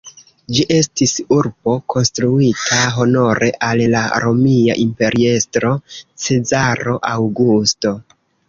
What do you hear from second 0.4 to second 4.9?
Ĝi estis urbo konstruita honore al la romia